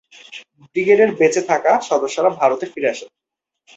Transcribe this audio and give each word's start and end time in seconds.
ব্রিগেডের 0.67 1.09
বেঁচে 1.19 1.41
থাকা 1.41 1.71
সদস্যরা 1.89 2.29
ভারতে 2.39 2.65
ফিরে 2.71 2.91
আসেন। 2.93 3.09